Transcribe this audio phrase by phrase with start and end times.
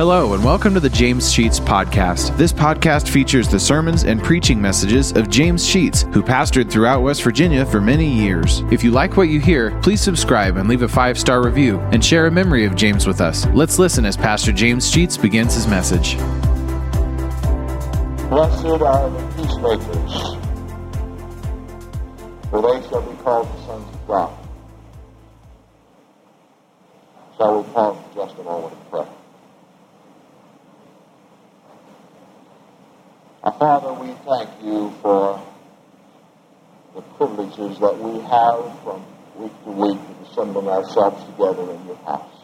[0.00, 2.34] Hello, and welcome to the James Sheets Podcast.
[2.38, 7.22] This podcast features the sermons and preaching messages of James Sheets, who pastored throughout West
[7.22, 8.62] Virginia for many years.
[8.70, 12.02] If you like what you hear, please subscribe and leave a five star review and
[12.02, 13.44] share a memory of James with us.
[13.48, 16.16] Let's listen as Pastor James Sheets begins his message.
[18.30, 20.12] Blessed are the peacemakers,
[22.48, 24.38] for they shall be called the sons of God.
[27.36, 29.06] Shall we pause just a moment and pray?
[33.42, 35.42] Our Father, we thank you for
[36.94, 39.02] the privileges that we have from
[39.36, 42.36] week to week of assembling ourselves together in your house.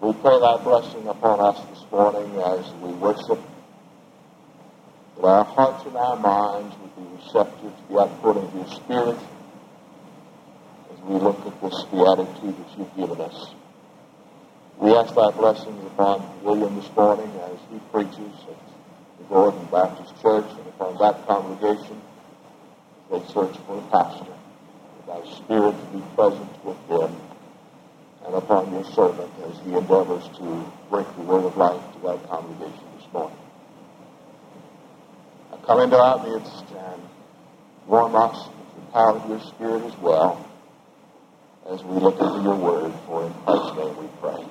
[0.00, 3.40] We pray thy blessing upon us this morning as we worship,
[5.16, 9.18] that our hearts and our minds would be receptive to the outpouring of your Spirit
[10.94, 13.52] as we look at this beatitude that you've given us.
[14.80, 18.56] We ask thy blessings upon William this morning as he preaches at
[19.18, 22.00] the Gordon Baptist Church and upon that congregation
[23.12, 24.32] as they search for a pastor.
[25.06, 27.16] That thy Spirit to be present with them
[28.24, 32.28] and upon your servant as he endeavors to bring the word of life to that
[32.28, 33.38] congregation this morning.
[35.52, 37.02] I come into our midst and
[37.88, 40.48] warm us with the power of your Spirit as well
[41.68, 44.46] as we look into your word, for in Christ's name we pray.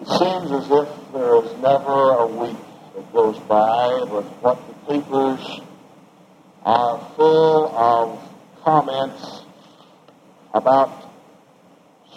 [0.00, 2.56] It seems as if there is never a week
[2.94, 5.60] that goes by but what the papers
[6.64, 8.20] uh, are full of
[8.62, 9.42] comments
[10.54, 11.10] about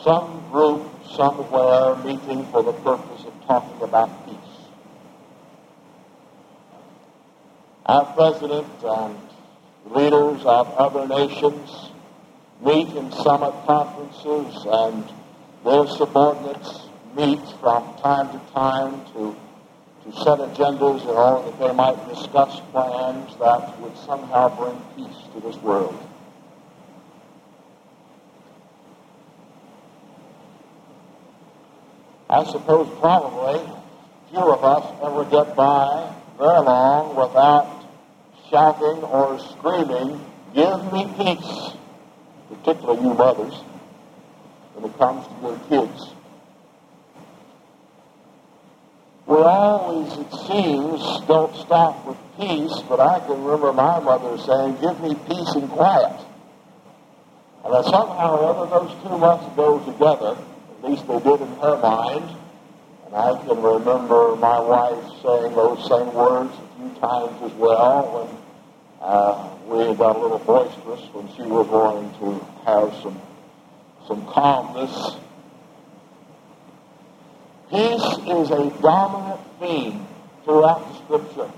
[0.03, 0.83] some group
[1.15, 4.35] somewhere meeting for the purpose of talking about peace.
[7.87, 9.17] Our president and
[9.89, 11.91] leaders of other nations
[12.63, 15.03] meet in summit conferences and
[15.65, 19.35] their subordinates meet from time to time to,
[20.03, 25.17] to set agendas in order that they might discuss plans that would somehow bring peace
[25.33, 25.97] to this world.
[32.29, 33.59] I suppose probably
[34.29, 37.85] few of us ever get by very long without
[38.49, 41.71] shouting or screaming, Give me peace,
[42.49, 43.53] particularly you mothers,
[44.73, 46.11] when it comes to your kids.
[49.31, 54.75] We always, it seems, don't stop with peace, but I can remember my mother saying,
[54.81, 56.19] Give me peace and quiet.
[57.63, 60.35] And that somehow or other those two must go together.
[60.35, 62.35] At least they did in her mind.
[63.05, 68.11] And I can remember my wife saying those same words a few times as well
[68.11, 68.37] when
[68.99, 73.21] uh, we got a little boisterous when she was wanting to have some
[74.09, 75.15] some calmness.
[77.71, 80.05] Peace is a dominant theme
[80.43, 81.51] throughout the Scripture.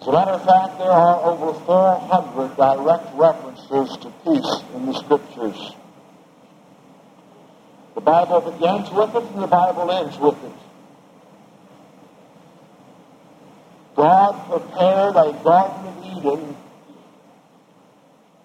[0.00, 4.94] As a matter of fact, there are over 400 direct references to peace in the
[4.94, 5.74] Scriptures.
[7.94, 10.52] The Bible begins with it and the Bible ends with it.
[13.94, 16.56] God prepared a Garden of Eden,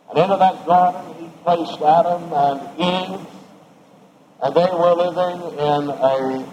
[0.09, 3.27] and into that garden he placed Adam and Eve,
[4.43, 6.45] and they were living in a,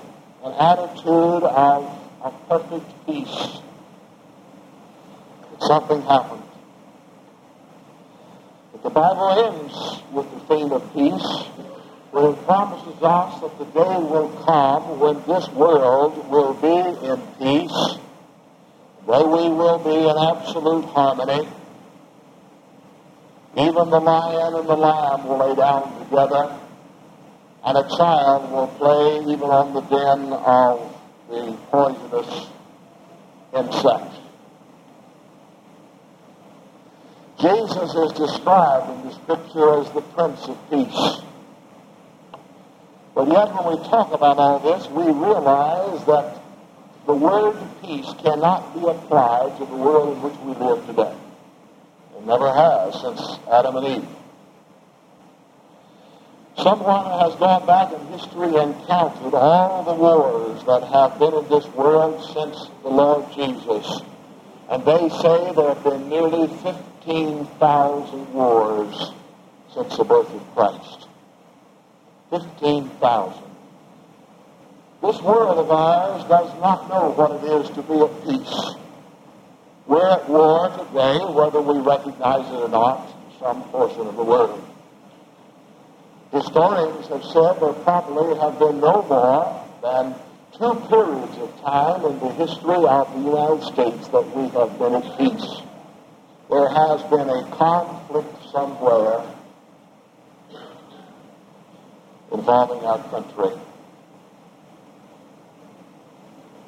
[0.44, 3.58] an attitude of, of perfect peace.
[5.50, 6.42] But something happened.
[8.72, 11.46] But the Bible ends with the theme of peace,
[12.12, 17.20] where it promises us that the day will come when this world will be in
[17.38, 17.98] peace
[19.04, 21.48] where we will be in absolute harmony.
[23.56, 26.56] Even the lion and the lamb will lay down together,
[27.64, 30.96] and a child will play even on the den of
[31.28, 32.48] the poisonous
[33.54, 34.14] insect.
[37.40, 41.22] Jesus is described in the scripture as the Prince of Peace.
[43.14, 46.40] But yet, when we talk about all this, we realize that
[47.06, 51.16] the word peace cannot be applied to the world in which we live today.
[52.16, 54.19] It never has since Adam and Eve.
[56.56, 61.48] Someone has gone back in history and counted all the wars that have been in
[61.48, 64.02] this world since the Lord Jesus.
[64.68, 69.12] And they say there have been nearly 15,000 wars
[69.74, 71.08] since the birth of Christ.
[72.30, 73.42] 15,000.
[75.02, 78.74] This world of ours does not know what it is to be at peace.
[79.86, 83.08] We're at war today, whether we recognize it or not.
[83.40, 84.62] some portion of the world.
[86.32, 90.14] Historians have said there probably have been no more than
[90.52, 94.94] two periods of time in the history of the United States that we have been
[94.94, 95.62] at peace.
[96.50, 99.24] There has been a conflict somewhere
[102.32, 103.58] involving our country.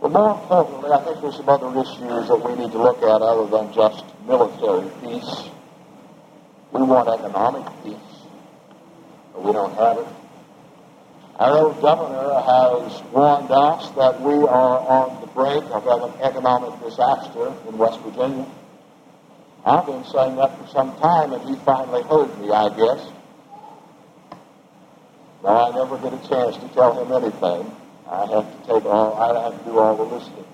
[0.00, 3.22] But more importantly, I think there's some other issues that we need to look at
[3.22, 5.48] other than just military peace.
[6.72, 8.11] We want economic peace,
[9.36, 10.06] we don't have it.
[11.36, 16.78] Our old governor has warned us that we are on the brink of an economic
[16.80, 18.46] disaster in West Virginia.
[19.64, 23.10] I've been saying that for some time, and he finally heard me, I guess.
[25.42, 27.74] Now, I never get a chance to tell him anything.
[28.08, 30.44] I have to take all, I have to do all the listening.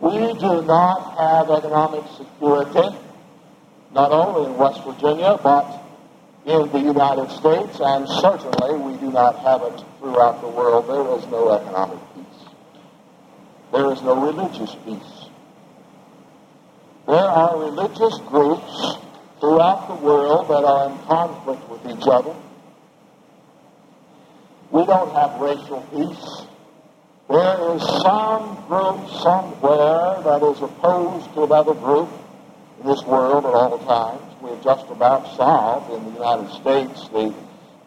[0.00, 2.96] We do not have economic security,
[3.92, 5.82] not only in West Virginia, but
[6.44, 10.88] in the United States, and certainly we do not have it throughout the world.
[10.88, 12.48] There is no economic peace.
[13.72, 15.28] There is no religious peace.
[17.06, 18.96] There are religious groups
[19.40, 22.34] throughout the world that are in conflict with each other.
[24.70, 26.46] We don't have racial peace.
[27.28, 32.08] There is some group somewhere that is opposed to another group
[32.84, 34.34] this world at all times.
[34.40, 37.34] We've just about solved in the United States the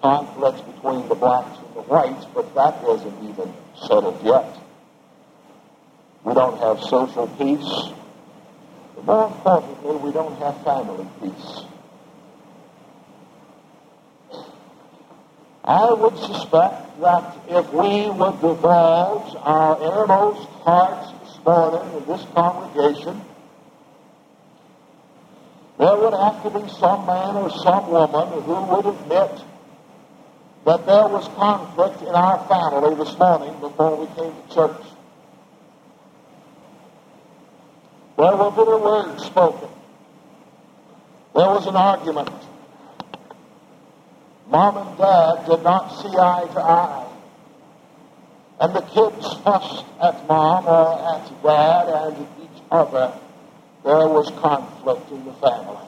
[0.01, 3.53] conflicts between the blacks and the whites, but that isn't even
[3.87, 4.57] settled yet.
[6.23, 7.93] We don't have social peace.
[8.95, 11.63] But more importantly, we don't have family peace.
[15.63, 22.25] I would suspect that if we would divulge our innermost hearts this morning in this
[22.33, 23.21] congregation,
[25.81, 29.43] there would have to be some man or some woman who would admit
[30.63, 34.85] that there was conflict in our family this morning before we came to church.
[38.15, 39.69] There were bitter words spoken.
[41.33, 42.29] There was an argument.
[44.49, 47.11] Mom and Dad did not see eye to eye.
[48.59, 53.19] And the kids fussed at Mom or at Dad and each other.
[53.83, 55.87] There was conflict in the family.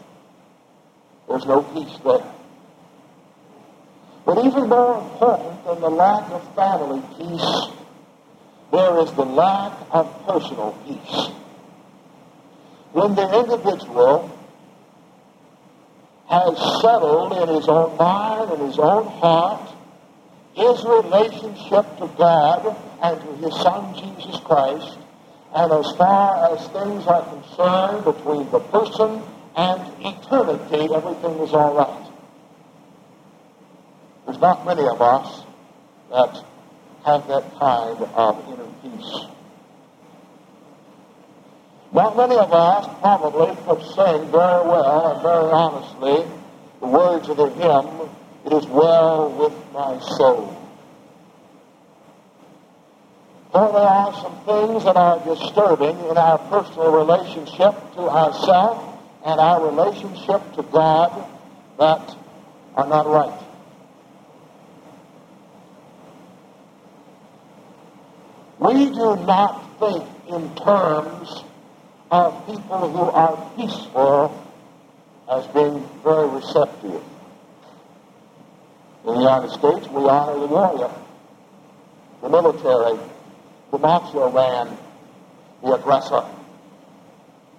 [1.28, 2.34] There's no peace there.
[4.25, 7.68] But even more important than the lack of family peace,
[8.72, 11.30] there is the lack of personal peace.
[12.94, 14.31] When the individual
[16.30, 19.74] has settled in his own mind and his own heart
[20.56, 24.98] his relationship to God and to his Son Jesus Christ,
[25.56, 29.22] and as far as things are concerned between the person
[29.56, 32.12] and eternity, everything is all right.
[34.26, 35.44] There's not many of us
[36.10, 36.44] that
[37.06, 39.26] have that kind of inner peace.
[41.92, 46.26] Not many of us probably could sing very well and very honestly
[46.80, 48.10] the words of the hymn,
[48.46, 50.53] It is well with my soul.
[53.54, 59.40] For there are some things that are disturbing in our personal relationship to ourselves and
[59.40, 61.30] our relationship to God
[61.77, 62.16] that
[62.75, 63.39] are not right.
[68.58, 71.44] We do not think in terms
[72.10, 74.48] of people who are peaceful
[75.30, 77.04] as being very receptive.
[79.06, 80.92] In the United States, we honor the warrior,
[82.24, 83.12] the military,
[83.74, 84.77] the macho man,
[85.63, 86.24] the aggressor.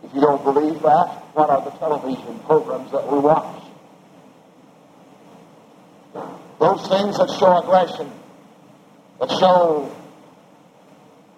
[0.04, 3.64] If you don't believe that, what are the television programs that we watch?
[6.60, 8.12] Those things that show aggression,
[9.18, 9.92] that show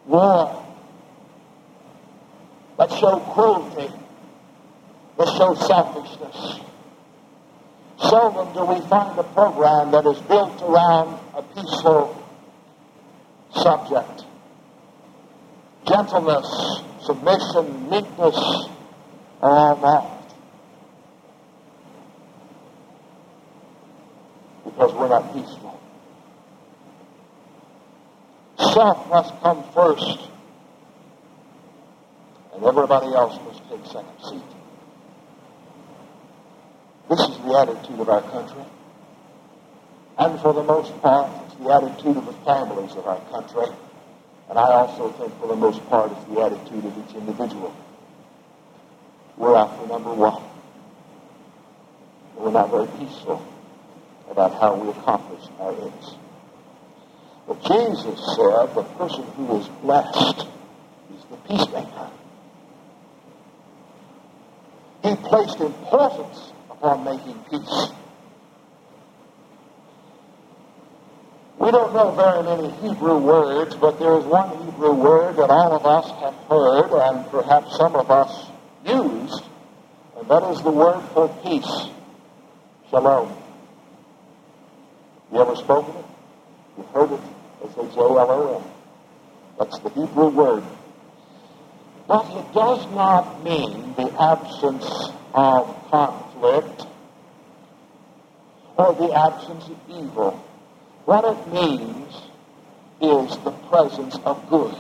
[0.05, 0.67] war,
[2.77, 3.91] that show cruelty,
[5.17, 6.61] that show selfishness.
[7.99, 12.23] Seldom do we find a program that is built around a peaceful
[13.55, 14.27] subject.
[15.87, 18.37] Gentleness, submission, meekness
[19.41, 20.33] are all marked.
[24.65, 25.81] Because we're not peaceful.
[28.59, 30.29] Self must come first,
[32.53, 34.43] and everybody else must take second seat.
[37.09, 38.65] This is the attitude of our country.
[40.19, 43.73] And for the most part, it's the attitude of the families of our country.
[44.49, 47.75] And I also think for the most part it's the attitude of each individual.
[49.37, 50.43] we're after number one.
[52.37, 53.45] We're not very peaceful
[54.31, 56.15] about how we accomplish our ends.
[57.47, 60.47] But Jesus said the person who is blessed
[61.17, 62.11] is the peacemaker.
[65.03, 67.93] He placed importance upon making peace.
[71.67, 75.73] We don't know very many Hebrew words, but there is one Hebrew word that all
[75.73, 78.47] of us have heard and perhaps some of us
[78.85, 79.43] used,
[80.17, 81.89] and that is the word for peace,
[82.89, 83.37] shalom.
[85.33, 86.05] You ever spoken it?
[86.79, 87.21] You've heard it?
[87.65, 88.63] S-H-A-L-O-M.
[89.59, 90.63] That's the Hebrew word.
[92.07, 94.89] But it does not mean the absence
[95.35, 96.87] of conflict
[98.77, 100.46] or the absence of evil.
[101.07, 102.13] What it means
[103.01, 104.75] is the presence of good.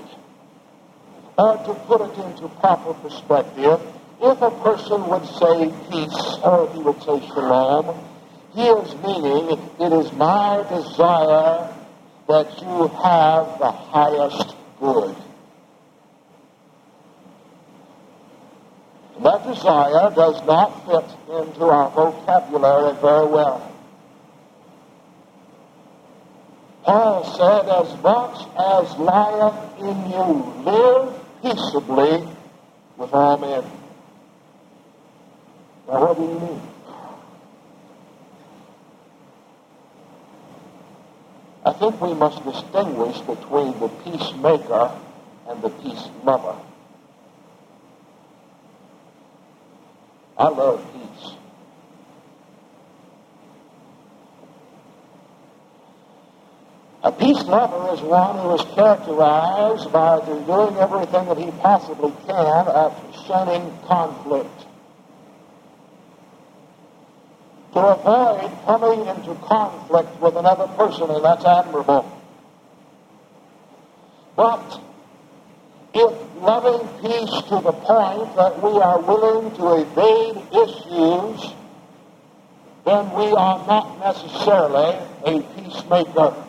[1.38, 3.80] Or to put it into proper perspective,
[4.20, 7.96] if a person would say peace or he would say shalom,
[8.54, 11.72] he is meaning it is my desire
[12.26, 15.14] that you have the highest good.
[19.22, 23.75] That desire does not fit into our vocabulary very well.
[26.86, 32.28] Paul said, As much as lieth in you, live peaceably
[32.96, 33.64] with all men.
[35.88, 36.62] Now, what do you mean?
[41.64, 44.92] I think we must distinguish between the peacemaker
[45.48, 46.08] and the peace.
[50.38, 51.05] I love peace.
[57.06, 62.66] A peace lover is one who is characterized by doing everything that he possibly can
[62.66, 62.92] of
[63.28, 64.66] shunning conflict.
[67.74, 72.10] To avoid coming into conflict with another person, and that's admirable.
[74.34, 74.80] But
[75.94, 81.54] if loving peace to the point that we are willing to evade issues,
[82.84, 86.45] then we are not necessarily a peacemaker.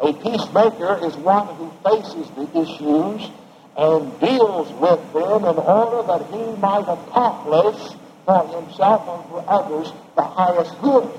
[0.00, 3.30] A peacemaker is one who faces the issues
[3.76, 9.92] and deals with them in order that he might accomplish for himself and for others
[10.16, 11.10] the highest good.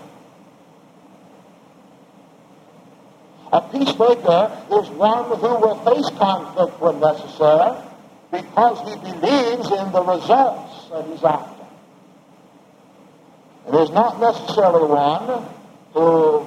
[3.52, 7.78] A peacemaker is one who will face conflict when necessary
[8.32, 11.66] because he believes in the results that he's after.
[13.68, 15.46] It is not necessarily one
[15.94, 16.46] who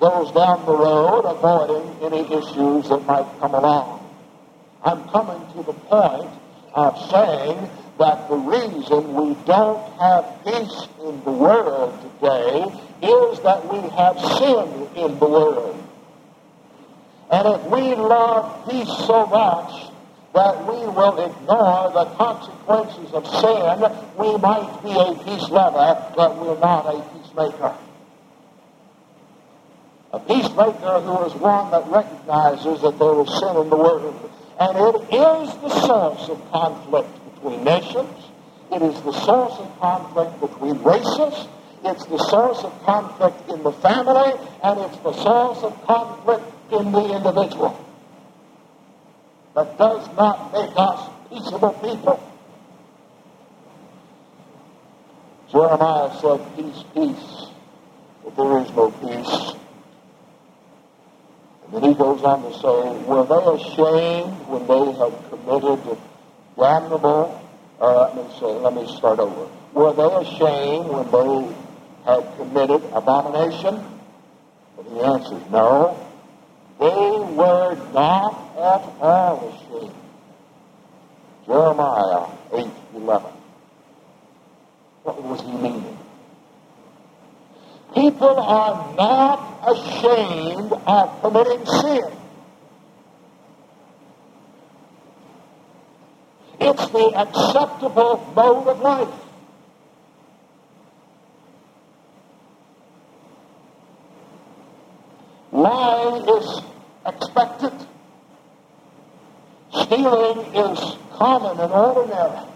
[0.00, 4.02] goes down the road avoiding any issues that might come along.
[4.84, 6.30] I'm coming to the point
[6.74, 12.64] of saying that the reason we don't have peace in the world today
[13.02, 15.82] is that we have sin in the world.
[17.30, 19.90] And if we love peace so much
[20.34, 23.82] that we will ignore the consequences of sin,
[24.18, 27.74] we might be a peace lover, but we're not a peacemaker.
[30.16, 34.30] A peacemaker who is one that recognizes that there is sin in the world.
[34.58, 38.16] And it is the source of conflict between nations.
[38.72, 41.48] It is the source of conflict between races.
[41.84, 44.32] It's the source of conflict in the family,
[44.64, 47.76] and it's the source of conflict in the individual.
[49.54, 52.18] That does not make us peaceable people.
[55.52, 57.50] Jeremiah said, Peace, peace,
[58.24, 59.65] but there is no peace.
[61.66, 65.98] And then he goes on to say, Were they ashamed when they had committed
[66.56, 67.42] damnable,
[67.80, 69.48] uh, let me say, let me start over.
[69.74, 71.54] Were they ashamed when they
[72.04, 73.84] had committed abomination?
[74.78, 76.02] And he answers, no.
[76.78, 79.94] They were not at all ashamed.
[81.46, 83.32] Jeremiah 8, 11.
[85.02, 85.98] What was he meaning?
[87.94, 92.02] People are not ashamed of committing sin.
[96.60, 99.08] It's the acceptable mode of life.
[105.52, 106.60] Lying is
[107.06, 107.72] expected.
[109.72, 112.46] Stealing is common and ordinary.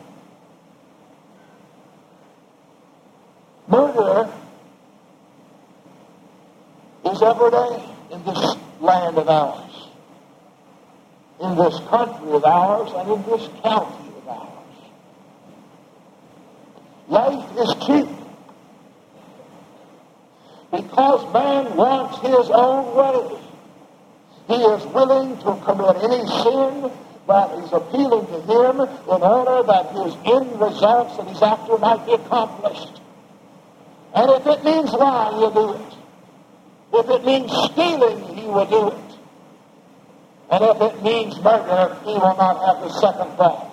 [3.68, 4.32] Murder
[7.22, 9.70] every day in this land of ours
[11.40, 14.48] in this country of ours and in this county of ours.
[17.08, 18.08] Life is cheap.
[20.70, 23.40] Because man wants his own way.
[24.48, 26.92] He is willing to commit any sin
[27.26, 32.04] that is appealing to him in order that his end results that he's after might
[32.04, 33.00] be accomplished.
[34.14, 35.99] And if it means lying, he'll do it.
[36.92, 39.18] If it means stealing, he will do it.
[40.50, 43.70] And if it means murder, he will not have the second thought.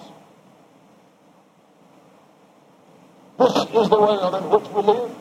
[3.40, 5.16] This is the world in which we live.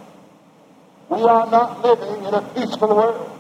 [1.09, 3.33] We are not living in a peaceful world.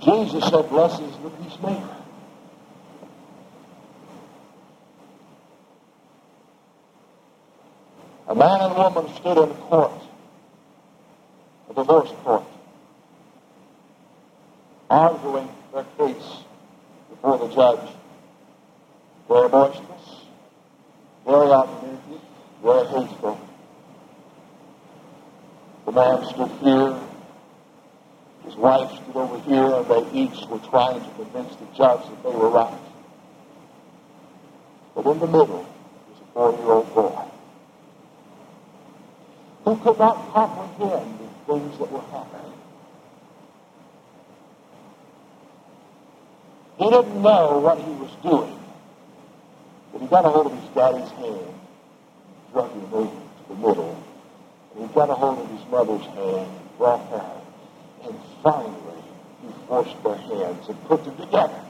[0.00, 1.95] Jesus said, Blessed is the peacemaker.
[8.28, 9.92] A man and woman stood in court,
[11.70, 12.42] a divorce court,
[14.90, 16.42] arguing their case
[17.08, 17.88] before the judge.
[19.28, 20.24] Very boisterous,
[21.24, 22.20] very argumentative,
[22.64, 23.40] very hateful.
[25.84, 26.98] The man stood here,
[28.44, 32.22] his wife stood over here, and they each were trying to convince the judge that
[32.24, 32.78] they were right.
[34.96, 35.64] But in the middle
[36.08, 37.26] was a four-year-old boy
[39.78, 42.52] could not comprehend the things that were happening.
[46.78, 48.58] He didn't know what he was doing,
[49.92, 51.54] but he got a hold of his daddy's hand,
[52.52, 54.04] drug him over to the middle,
[54.74, 57.40] and he got a hold of his mother's hand, brought her,
[58.04, 59.02] and finally
[59.42, 61.62] he forced their hands and put them together.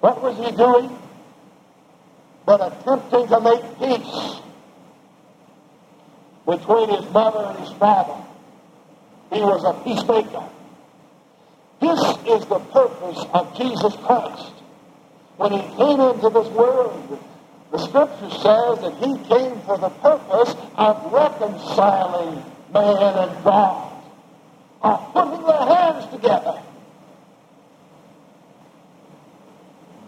[0.00, 0.98] What was he doing?
[2.44, 4.40] But attempting to make peace
[6.46, 8.24] between his mother and his father.
[9.32, 10.48] He was a peacemaker.
[11.80, 14.52] This is the purpose of Jesus Christ.
[15.36, 17.18] When he came into this world,
[17.72, 23.92] the scripture says that he came for the purpose of reconciling man and God,
[24.82, 26.61] of putting their hands together.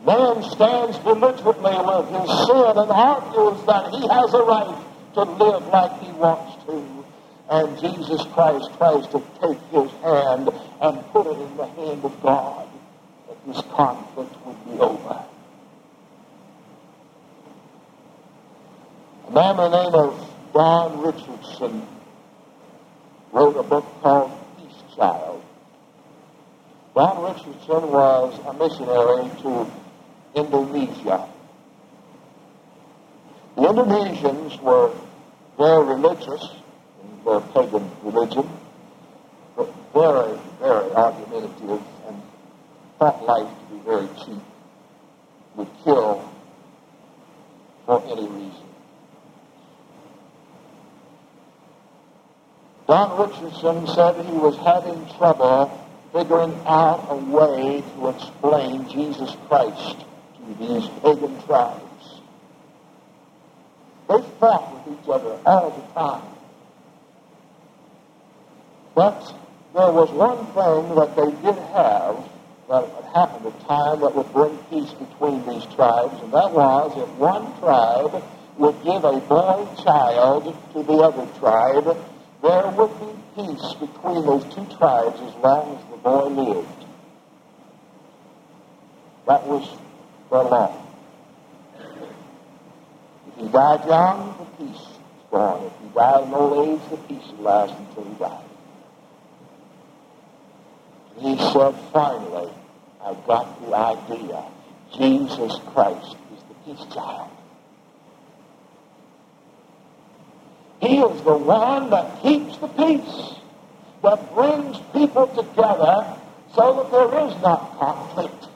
[0.06, 5.66] Man stands belligerently with his sin and argues that he has a right to live
[5.68, 7.04] like he wants to.
[7.48, 10.50] And Jesus Christ tries to take his hand
[10.82, 12.68] and put it in the hand of God
[13.28, 15.24] that this conflict would be over.
[19.28, 21.86] A man by the name of Don Richardson
[23.32, 25.42] wrote a book called Peace Child.
[26.94, 29.83] Don Richardson was a missionary to
[30.34, 31.28] Indonesia.
[33.56, 34.90] The Indonesians were
[35.56, 36.50] very religious
[37.02, 38.48] in their pagan religion,
[39.56, 42.22] but very, very argumentative and
[42.98, 44.42] thought life to be very cheap,
[45.54, 46.28] would kill
[47.86, 48.64] for any reason.
[52.88, 55.80] Don Richardson said he was having trouble
[56.12, 60.04] figuring out a way to explain Jesus Christ
[60.59, 62.20] these pagan tribes.
[64.09, 66.35] They fought with each other all the time.
[68.94, 69.35] But
[69.74, 72.28] there was one thing that they did have
[72.68, 76.92] that would happen at time that would bring peace between these tribes, and that was
[76.96, 78.22] if one tribe
[78.57, 81.96] would give a boy child to the other tribe,
[82.42, 86.85] there would be peace between those two tribes as long as the boy lived.
[89.26, 89.66] That was
[90.28, 90.87] for long.
[93.28, 94.98] If he died young, the peace is
[95.30, 95.64] gone.
[95.64, 98.44] If he died in old age, the peace would last until he died.
[101.18, 102.52] He said, finally,
[103.02, 104.44] I got the idea.
[104.96, 107.30] Jesus Christ is the peace child.
[110.80, 113.34] He is the one that keeps the peace,
[114.02, 116.18] that brings people together
[116.54, 118.48] so that there is not conflict.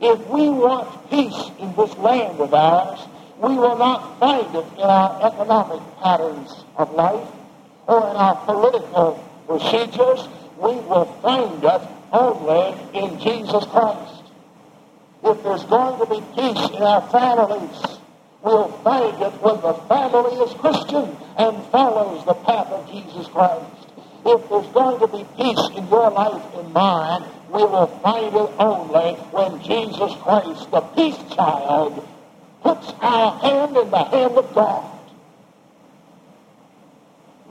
[0.00, 3.00] If we want peace in this land of ours,
[3.38, 7.28] we will not find it in our economic patterns of life
[7.86, 10.28] or in our political procedures.
[10.58, 11.82] We will find it
[12.12, 14.24] only in Jesus Christ.
[15.24, 17.98] If there's going to be peace in our families,
[18.42, 23.64] we'll find it when the family is Christian and follows the path of Jesus Christ.
[24.26, 28.50] If there's going to be peace in your life and mine, we will find it
[28.58, 32.06] only when Jesus Christ, the peace child,
[32.62, 34.98] puts our hand in the hand of God.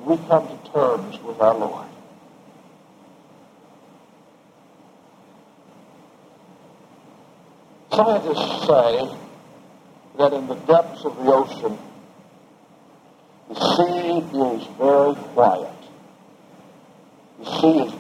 [0.06, 1.88] We come to terms with our Lord.
[7.92, 9.18] Scientists say
[10.18, 11.78] that in the depths of the ocean,
[13.48, 15.72] the sea is very quiet.
[17.40, 17.94] The sea is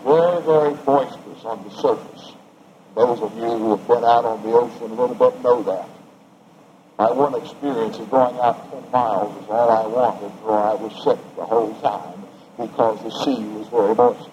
[1.55, 2.33] on the surface.
[2.95, 5.89] Those of you who have been out on the ocean a little bit know that.
[6.97, 10.91] My one experience of going out 10 miles is all I wanted, for I was
[11.03, 12.23] sick the whole time
[12.57, 14.31] because the sea was very boisterous.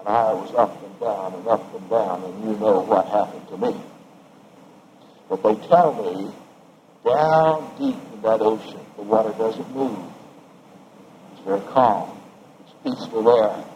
[0.00, 3.46] And I was up and down and up and down, and you know what happened
[3.48, 3.80] to me.
[5.28, 6.34] But they tell me
[7.04, 9.98] down deep in that ocean, the water doesn't move.
[11.32, 12.18] It's very calm.
[12.60, 13.71] It's peaceful there.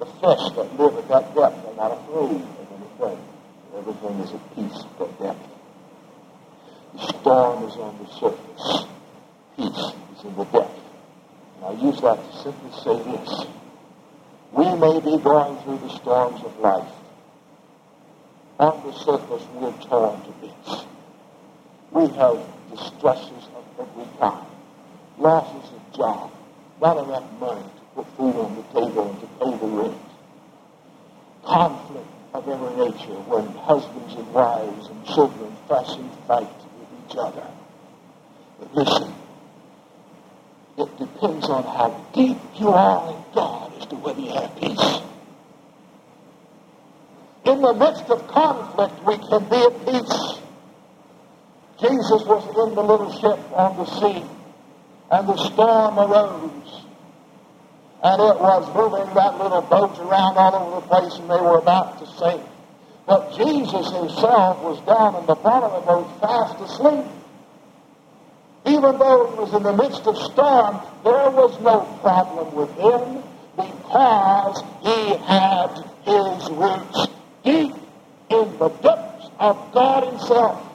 [0.00, 3.18] The fish that live at that depth are not afraid of anything.
[3.76, 5.48] Everything is at peace at depth.
[6.94, 8.86] The storm is on the surface.
[9.58, 10.80] Peace is in the depth.
[11.56, 13.44] And I use that to simply say this.
[14.52, 16.92] We may be going through the storms of life.
[18.58, 20.86] On the surface, we're torn to bits.
[21.90, 22.38] We have
[22.70, 24.46] distresses of every kind.
[25.18, 26.32] Losses of job.
[26.80, 30.02] Not enough money put food on the table and to pay the rent.
[31.44, 36.48] Conflict of every nature when husbands and wives and children fuss and fight
[36.78, 37.46] with each other.
[38.58, 39.14] But listen,
[40.78, 45.00] it depends on how deep you are in God as to whether you have peace.
[47.44, 50.40] In the midst of conflict, we can be at peace.
[51.80, 54.24] Jesus was in the little ship on the sea,
[55.10, 56.84] and the storm arose.
[58.02, 61.58] And it was moving that little boat around all over the place, and they were
[61.58, 62.42] about to sink.
[63.06, 67.04] But Jesus himself was down in the bottom of the boat, fast asleep.
[68.66, 73.22] Even though he was in the midst of storm, there was no problem with him
[73.56, 77.06] because he had his roots
[77.44, 77.74] deep
[78.30, 80.69] in the depths of God himself.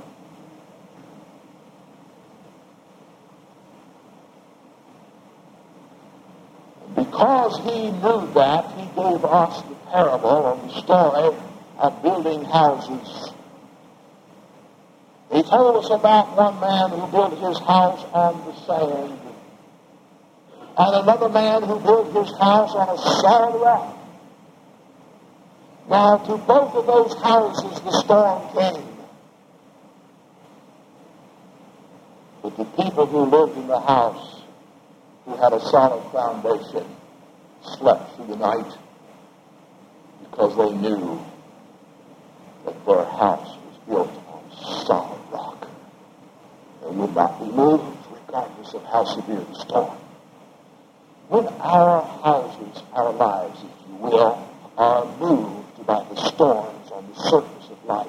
[7.15, 11.37] Because he knew that, he gave us the parable or the story
[11.77, 13.31] of building houses.
[15.31, 19.17] He told us about one man who built his house on the sand,
[20.77, 23.97] and another man who built his house on a solid rock.
[25.89, 28.97] Now, to both of those houses the storm came.
[32.43, 34.41] But the people who lived in the house,
[35.23, 36.85] who had a solid foundation,
[37.77, 38.77] slept through the night
[40.21, 41.23] because they knew
[42.65, 45.67] that their house was built on solid rock
[46.83, 49.97] and would not be moved regardless of how severe the storm.
[51.27, 54.47] When our houses, our lives, if you will,
[54.77, 58.07] are moved by the storms on the surface of life,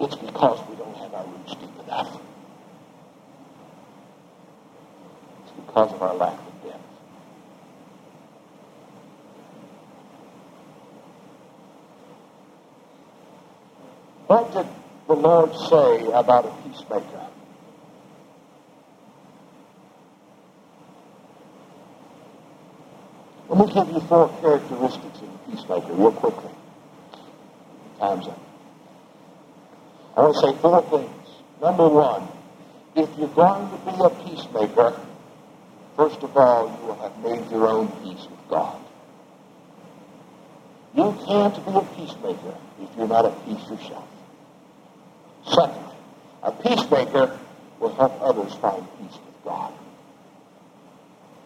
[0.00, 2.20] it's because we don't have our roots deep enough.
[5.42, 6.82] It's because of our lack of depth.
[14.26, 14.66] What did
[15.06, 17.28] the Lord say about a peacemaker?
[23.48, 26.50] Let me give you four characteristics of a peacemaker real quickly.
[28.00, 28.40] Time's up.
[30.16, 31.28] I want to say four things.
[31.62, 32.26] Number one,
[32.96, 35.00] if you're going to be a peacemaker,
[35.96, 38.80] first of all, you will have made your own peace with God.
[40.96, 44.08] You can't be a peacemaker if you're not at peace yourself.
[45.48, 45.94] Secondly,
[46.42, 47.38] a peacemaker
[47.78, 49.72] will help others find peace with God.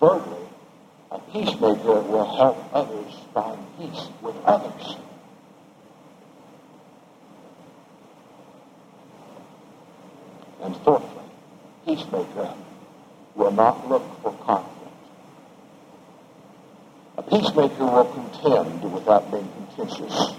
[0.01, 0.49] Thirdly,
[1.11, 4.97] a peacemaker will help others find peace with others.
[10.63, 11.25] And fourthly,
[11.87, 12.55] peacemaker
[13.35, 14.95] will not look for conflict.
[17.17, 20.35] A peacemaker will contend without being contentious,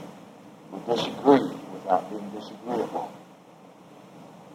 [0.71, 3.11] will disagree without being disagreeable,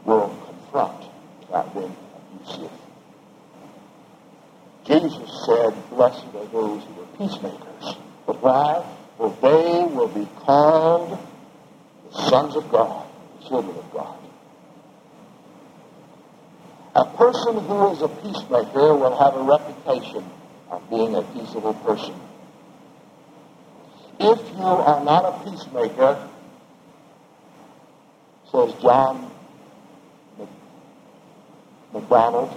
[0.06, 1.04] will confront
[1.40, 1.96] without being
[2.32, 2.70] abusive.
[4.86, 7.96] Jesus said, Blessed are those who are peacemakers.
[8.24, 8.86] But why?
[9.18, 11.18] For they will be called
[12.10, 13.06] the sons of God,
[13.40, 14.18] the children of God.
[16.94, 20.24] A person who is a peacemaker will have a reputation
[20.70, 22.14] of being a peaceable person.
[24.18, 26.28] If you are not a peacemaker,
[28.50, 29.30] says John
[31.92, 32.50] MacDonald,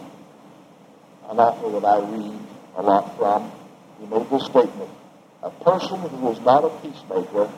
[1.29, 2.39] an author that I read
[2.75, 3.51] a lot from.
[3.99, 4.89] He made this statement.
[5.43, 7.49] A person who is not a peacemaker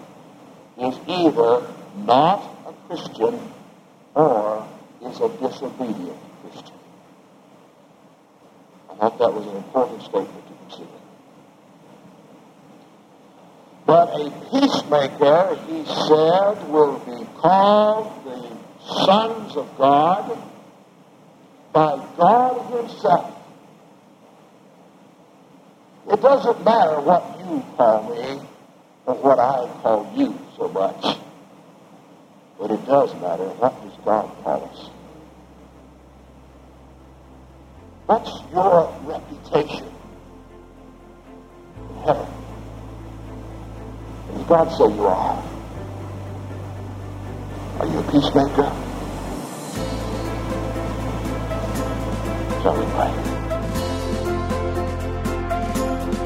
[0.77, 3.39] is either not a Christian
[4.13, 4.67] or
[5.01, 6.75] is a disobedient Christian.
[8.89, 11.01] I thought that was an important statement to consider.
[13.85, 20.37] But a peacemaker, he said, will be called the sons of God
[21.73, 23.37] by God himself.
[26.11, 28.41] It doesn't matter what you call me
[29.05, 31.17] or what I call you so much.
[32.59, 34.89] But it does matter what does God call us.
[38.07, 39.87] What's your reputation
[41.89, 42.27] in heaven?
[44.33, 45.43] Does God say you are?
[47.79, 48.90] Are you a peacemaker?
[52.61, 53.30] Shall